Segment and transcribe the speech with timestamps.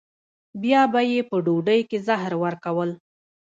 [0.61, 2.91] بیا به یې په ډوډۍ کې زهر ورکړل.